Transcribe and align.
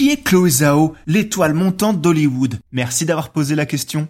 Qui 0.00 0.08
est 0.08 0.24
Chloé 0.24 0.48
Zhao, 0.48 0.94
l'étoile 1.06 1.52
montante 1.52 2.00
d'Hollywood 2.00 2.54
Merci 2.72 3.04
d'avoir 3.04 3.28
posé 3.28 3.54
la 3.54 3.66
question. 3.66 4.08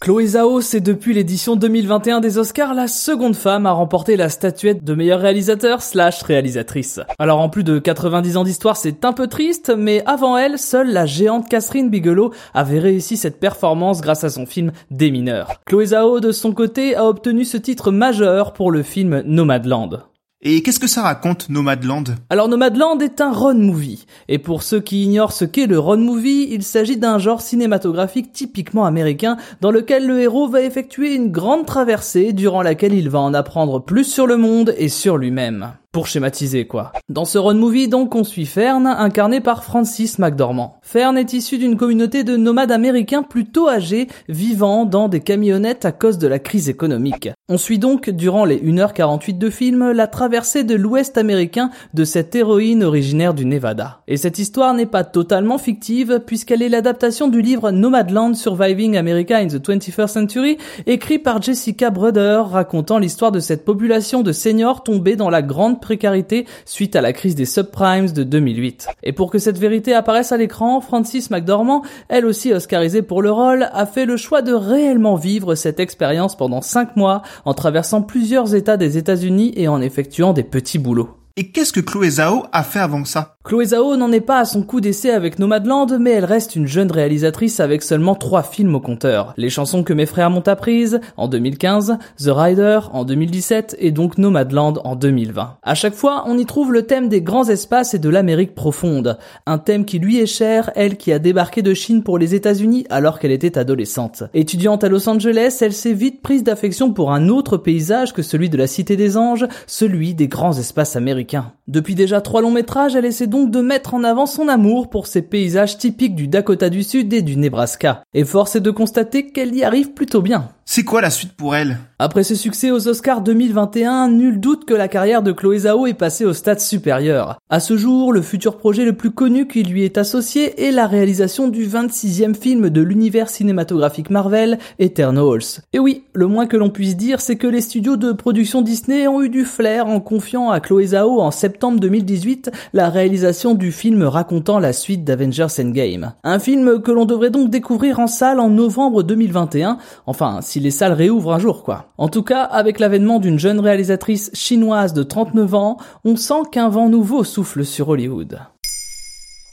Chloé 0.00 0.26
Zhao, 0.26 0.60
c'est 0.60 0.80
depuis 0.80 1.14
l'édition 1.14 1.54
2021 1.54 2.18
des 2.18 2.36
Oscars 2.36 2.74
la 2.74 2.88
seconde 2.88 3.36
femme 3.36 3.66
à 3.66 3.70
remporter 3.70 4.16
la 4.16 4.28
statuette 4.28 4.82
de 4.82 4.94
meilleur 4.96 5.20
réalisateur 5.20 5.82
slash 5.82 6.20
réalisatrice. 6.24 6.98
Alors 7.20 7.38
en 7.38 7.48
plus 7.48 7.62
de 7.62 7.78
90 7.78 8.38
ans 8.38 8.42
d'histoire, 8.42 8.76
c'est 8.76 9.04
un 9.04 9.12
peu 9.12 9.28
triste, 9.28 9.72
mais 9.78 10.02
avant 10.04 10.36
elle, 10.36 10.58
seule 10.58 10.92
la 10.92 11.06
géante 11.06 11.48
Catherine 11.48 11.88
Bigelow 11.88 12.32
avait 12.52 12.80
réussi 12.80 13.16
cette 13.16 13.38
performance 13.38 14.00
grâce 14.00 14.24
à 14.24 14.30
son 14.30 14.46
film 14.46 14.72
Des 14.90 15.12
mineurs. 15.12 15.60
Chloé 15.66 15.86
Zhao, 15.86 16.18
de 16.18 16.32
son 16.32 16.52
côté, 16.52 16.96
a 16.96 17.04
obtenu 17.04 17.44
ce 17.44 17.56
titre 17.56 17.92
majeur 17.92 18.52
pour 18.52 18.72
le 18.72 18.82
film 18.82 19.22
Nomadland. 19.26 20.08
Et 20.42 20.62
qu'est-ce 20.62 20.78
que 20.78 20.86
ça 20.86 21.00
raconte, 21.00 21.48
Nomadland? 21.48 22.04
Alors 22.28 22.48
Nomadland 22.48 23.00
est 23.00 23.22
un 23.22 23.32
road 23.32 23.56
movie. 23.56 24.04
Et 24.28 24.38
pour 24.38 24.62
ceux 24.62 24.80
qui 24.80 25.04
ignorent 25.04 25.32
ce 25.32 25.46
qu'est 25.46 25.66
le 25.66 25.78
road 25.78 25.98
movie, 25.98 26.48
il 26.50 26.62
s'agit 26.62 26.98
d'un 26.98 27.18
genre 27.18 27.40
cinématographique 27.40 28.34
typiquement 28.34 28.84
américain 28.84 29.38
dans 29.62 29.70
lequel 29.70 30.06
le 30.06 30.20
héros 30.20 30.46
va 30.46 30.60
effectuer 30.60 31.14
une 31.14 31.32
grande 31.32 31.64
traversée 31.64 32.34
durant 32.34 32.60
laquelle 32.60 32.92
il 32.92 33.08
va 33.08 33.20
en 33.20 33.32
apprendre 33.32 33.82
plus 33.82 34.04
sur 34.04 34.26
le 34.26 34.36
monde 34.36 34.74
et 34.76 34.90
sur 34.90 35.16
lui-même. 35.16 35.72
Pour 35.92 36.06
schématiser 36.06 36.66
quoi. 36.66 36.92
Dans 37.08 37.24
ce 37.24 37.38
road 37.38 37.56
movie 37.56 37.88
donc 37.88 38.14
on 38.14 38.24
suit 38.24 38.46
Fern, 38.46 38.86
incarné 38.86 39.40
par 39.40 39.64
Francis 39.64 40.18
McDormand. 40.18 40.78
Fern 40.82 41.16
est 41.16 41.32
issu 41.32 41.58
d'une 41.58 41.76
communauté 41.76 42.24
de 42.24 42.36
nomades 42.36 42.72
américains 42.72 43.22
plutôt 43.22 43.68
âgés, 43.68 44.08
vivant 44.28 44.84
dans 44.84 45.08
des 45.08 45.20
camionnettes 45.20 45.84
à 45.84 45.92
cause 45.92 46.18
de 46.18 46.26
la 46.26 46.38
crise 46.38 46.68
économique. 46.68 47.30
On 47.48 47.58
suit 47.58 47.78
donc, 47.78 48.10
durant 48.10 48.44
les 48.44 48.58
1h48 48.58 49.38
de 49.38 49.50
film, 49.50 49.92
la 49.92 50.06
traversée 50.06 50.64
de 50.64 50.74
l'ouest 50.74 51.16
américain 51.16 51.70
de 51.94 52.04
cette 52.04 52.34
héroïne 52.34 52.82
originaire 52.82 53.34
du 53.34 53.44
Nevada. 53.44 54.02
Et 54.08 54.16
cette 54.16 54.38
histoire 54.38 54.74
n'est 54.74 54.86
pas 54.86 55.04
totalement 55.04 55.58
fictive, 55.58 56.20
puisqu'elle 56.26 56.62
est 56.62 56.68
l'adaptation 56.68 57.28
du 57.28 57.40
livre 57.40 57.70
Nomadland 57.70 58.34
Surviving 58.34 58.96
America 58.96 59.38
in 59.38 59.46
the 59.46 59.64
21st 59.64 60.08
Century, 60.08 60.58
écrit 60.86 61.18
par 61.18 61.40
Jessica 61.40 61.90
Bruder, 61.90 62.42
racontant 62.50 62.98
l'histoire 62.98 63.32
de 63.32 63.40
cette 63.40 63.64
population 63.64 64.22
de 64.22 64.32
seniors 64.32 64.82
tombés 64.82 65.16
dans 65.16 65.30
la 65.30 65.42
grande 65.42 65.80
précarité 65.86 66.46
suite 66.64 66.96
à 66.96 67.00
la 67.00 67.12
crise 67.12 67.36
des 67.36 67.44
subprimes 67.44 68.10
de 68.10 68.24
2008. 68.24 68.88
Et 69.04 69.12
pour 69.12 69.30
que 69.30 69.38
cette 69.38 69.58
vérité 69.58 69.94
apparaisse 69.94 70.32
à 70.32 70.36
l'écran, 70.36 70.80
Francis 70.80 71.30
McDormand, 71.30 71.82
elle 72.08 72.26
aussi 72.26 72.52
oscarisée 72.52 73.02
pour 73.02 73.22
le 73.22 73.30
rôle, 73.30 73.68
a 73.72 73.86
fait 73.86 74.04
le 74.04 74.16
choix 74.16 74.42
de 74.42 74.52
réellement 74.52 75.14
vivre 75.14 75.54
cette 75.54 75.78
expérience 75.78 76.36
pendant 76.36 76.60
5 76.60 76.96
mois 76.96 77.22
en 77.44 77.54
traversant 77.54 78.02
plusieurs 78.02 78.56
états 78.56 78.76
des 78.76 78.98
États-Unis 78.98 79.52
et 79.54 79.68
en 79.68 79.80
effectuant 79.80 80.32
des 80.32 80.42
petits 80.42 80.80
boulots. 80.80 81.25
Et 81.38 81.48
qu'est-ce 81.48 81.74
que 81.74 81.80
Chloé 81.80 82.08
Zhao 82.08 82.46
a 82.50 82.62
fait 82.62 82.78
avant 82.78 83.04
ça? 83.04 83.36
Chloé 83.44 83.66
Zhao 83.66 83.94
n'en 83.96 84.10
est 84.10 84.22
pas 84.22 84.38
à 84.38 84.46
son 84.46 84.62
coup 84.62 84.80
d'essai 84.80 85.10
avec 85.10 85.38
Nomadland, 85.38 85.98
mais 86.00 86.12
elle 86.12 86.24
reste 86.24 86.56
une 86.56 86.66
jeune 86.66 86.90
réalisatrice 86.90 87.60
avec 87.60 87.82
seulement 87.82 88.14
trois 88.14 88.42
films 88.42 88.74
au 88.74 88.80
compteur. 88.80 89.34
Les 89.36 89.50
chansons 89.50 89.84
que 89.84 89.92
mes 89.92 90.06
frères 90.06 90.30
m'ont 90.30 90.40
apprises, 90.40 90.98
en 91.18 91.28
2015, 91.28 91.98
The 92.16 92.30
Rider, 92.30 92.80
en 92.90 93.04
2017, 93.04 93.76
et 93.78 93.90
donc 93.90 94.16
Nomadland 94.16 94.80
en 94.82 94.96
2020. 94.96 95.58
À 95.62 95.74
chaque 95.74 95.94
fois, 95.94 96.24
on 96.26 96.38
y 96.38 96.46
trouve 96.46 96.72
le 96.72 96.86
thème 96.86 97.10
des 97.10 97.20
grands 97.20 97.50
espaces 97.50 97.92
et 97.92 97.98
de 97.98 98.08
l'Amérique 98.08 98.54
profonde. 98.54 99.18
Un 99.44 99.58
thème 99.58 99.84
qui 99.84 99.98
lui 99.98 100.18
est 100.18 100.26
cher, 100.26 100.70
elle 100.74 100.96
qui 100.96 101.12
a 101.12 101.18
débarqué 101.18 101.60
de 101.60 101.74
Chine 101.74 102.02
pour 102.02 102.16
les 102.16 102.34
États-Unis 102.34 102.86
alors 102.88 103.18
qu'elle 103.18 103.30
était 103.30 103.58
adolescente. 103.58 104.22
Étudiante 104.32 104.84
à 104.84 104.88
Los 104.88 105.06
Angeles, 105.06 105.58
elle 105.60 105.74
s'est 105.74 105.92
vite 105.92 106.22
prise 106.22 106.44
d'affection 106.44 106.94
pour 106.94 107.12
un 107.12 107.28
autre 107.28 107.58
paysage 107.58 108.14
que 108.14 108.22
celui 108.22 108.48
de 108.48 108.56
la 108.56 108.66
Cité 108.66 108.96
des 108.96 109.18
Anges, 109.18 109.46
celui 109.66 110.14
des 110.14 110.28
grands 110.28 110.56
espaces 110.56 110.96
américains. 110.96 111.25
Depuis 111.68 111.94
déjà 111.94 112.20
trois 112.20 112.42
longs 112.42 112.50
métrages, 112.50 112.96
elle 112.96 113.04
essaie 113.04 113.26
donc 113.26 113.50
de 113.50 113.60
mettre 113.60 113.94
en 113.94 114.04
avant 114.04 114.26
son 114.26 114.48
amour 114.48 114.90
pour 114.90 115.06
ces 115.06 115.22
paysages 115.22 115.78
typiques 115.78 116.14
du 116.14 116.28
Dakota 116.28 116.70
du 116.70 116.82
Sud 116.82 117.12
et 117.12 117.22
du 117.22 117.36
Nebraska. 117.36 118.02
Et 118.14 118.24
force 118.24 118.56
est 118.56 118.60
de 118.60 118.70
constater 118.70 119.26
qu'elle 119.28 119.54
y 119.54 119.64
arrive 119.64 119.92
plutôt 119.92 120.22
bien. 120.22 120.50
C'est 120.76 120.84
quoi 120.84 121.00
la 121.00 121.08
suite 121.08 121.32
pour 121.32 121.56
elle? 121.56 121.78
Après 121.98 122.22
ce 122.22 122.34
succès 122.34 122.70
aux 122.70 122.86
Oscars 122.86 123.22
2021, 123.22 124.08
nul 124.10 124.38
doute 124.38 124.66
que 124.66 124.74
la 124.74 124.88
carrière 124.88 125.22
de 125.22 125.32
Chloé 125.32 125.60
Zhao 125.60 125.86
est 125.86 125.94
passée 125.94 126.26
au 126.26 126.34
stade 126.34 126.60
supérieur. 126.60 127.38
À 127.48 127.60
ce 127.60 127.78
jour, 127.78 128.12
le 128.12 128.20
futur 128.20 128.58
projet 128.58 128.84
le 128.84 128.92
plus 128.92 129.10
connu 129.10 129.48
qui 129.48 129.62
lui 129.62 129.84
est 129.84 129.96
associé 129.96 130.66
est 130.66 130.72
la 130.72 130.86
réalisation 130.86 131.48
du 131.48 131.66
26e 131.66 132.34
film 132.34 132.68
de 132.68 132.82
l'univers 132.82 133.30
cinématographique 133.30 134.10
Marvel, 134.10 134.58
Eternals. 134.78 135.62
Et 135.72 135.78
oui, 135.78 136.04
le 136.12 136.26
moins 136.26 136.46
que 136.46 136.58
l'on 136.58 136.68
puisse 136.68 136.98
dire, 136.98 137.22
c'est 137.22 137.36
que 137.36 137.46
les 137.46 137.62
studios 137.62 137.96
de 137.96 138.12
production 138.12 138.60
Disney 138.60 139.08
ont 139.08 139.22
eu 139.22 139.30
du 139.30 139.46
flair 139.46 139.86
en 139.86 140.00
confiant 140.00 140.50
à 140.50 140.60
Chloé 140.60 140.88
Zhao 140.88 141.22
en 141.22 141.30
septembre 141.30 141.80
2018 141.80 142.50
la 142.74 142.90
réalisation 142.90 143.54
du 143.54 143.72
film 143.72 144.02
racontant 144.02 144.58
la 144.58 144.74
suite 144.74 145.04
d'Avengers 145.04 145.46
Endgame. 145.58 146.12
Un 146.22 146.38
film 146.38 146.82
que 146.82 146.92
l'on 146.92 147.06
devrait 147.06 147.30
donc 147.30 147.48
découvrir 147.48 147.98
en 147.98 148.08
salle 148.08 148.40
en 148.40 148.50
novembre 148.50 149.02
2021, 149.02 149.78
enfin 150.04 150.40
si 150.42 150.65
les 150.66 150.72
salles 150.72 150.94
réouvrent 150.94 151.32
un 151.32 151.38
jour 151.38 151.62
quoi. 151.62 151.92
En 151.96 152.08
tout 152.08 152.24
cas, 152.24 152.42
avec 152.42 152.80
l'avènement 152.80 153.20
d'une 153.20 153.38
jeune 153.38 153.60
réalisatrice 153.60 154.32
chinoise 154.34 154.94
de 154.94 155.04
39 155.04 155.54
ans, 155.54 155.76
on 156.04 156.16
sent 156.16 156.42
qu'un 156.50 156.68
vent 156.68 156.88
nouveau 156.88 157.22
souffle 157.22 157.64
sur 157.64 157.88
Hollywood. 157.88 158.40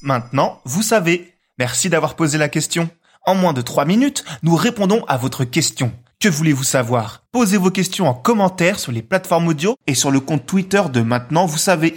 Maintenant, 0.00 0.60
vous 0.64 0.80
savez. 0.80 1.34
Merci 1.58 1.90
d'avoir 1.90 2.16
posé 2.16 2.38
la 2.38 2.48
question. 2.48 2.88
En 3.26 3.34
moins 3.34 3.52
de 3.52 3.60
3 3.60 3.84
minutes, 3.84 4.24
nous 4.42 4.56
répondons 4.56 5.04
à 5.06 5.18
votre 5.18 5.44
question. 5.44 5.92
Que 6.18 6.30
voulez-vous 6.30 6.64
savoir? 6.64 7.24
Posez 7.30 7.58
vos 7.58 7.70
questions 7.70 8.08
en 8.08 8.14
commentaire 8.14 8.78
sur 8.78 8.90
les 8.90 9.02
plateformes 9.02 9.48
audio 9.48 9.76
et 9.86 9.94
sur 9.94 10.10
le 10.10 10.20
compte 10.20 10.46
Twitter 10.46 10.80
de 10.90 11.02
Maintenant, 11.02 11.44
vous 11.44 11.58
savez. 11.58 11.96